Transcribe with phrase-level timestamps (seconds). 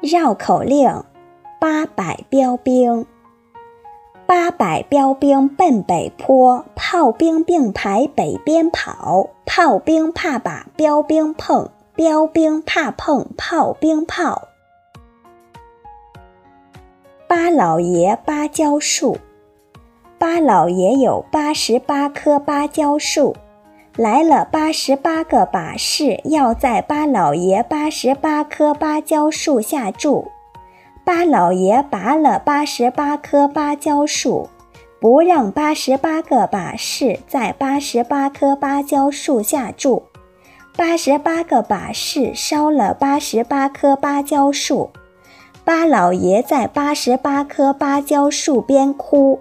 [0.00, 1.02] 绕口令：
[1.60, 3.04] 八百标兵。
[4.26, 9.30] 八百标兵奔北坡，炮兵并排北边跑。
[9.44, 14.46] 炮兵怕把标兵碰，标兵怕碰炮兵炮。
[17.26, 19.18] 八老爷芭蕉树，
[20.16, 23.34] 八老爷有八十八棵芭蕉树。
[23.98, 30.30] 来了八十八个把式，要在八老爷八十八棵芭蕉树下住。
[31.04, 34.48] 八老爷拔了八十八棵芭蕉树，
[35.00, 40.04] 不让八十八个把式在八十八棵芭蕉树下住。
[40.76, 44.90] 八十八个把式烧了八十八棵芭蕉树。
[45.64, 49.40] 八老爷在八十八棵芭蕉树边哭。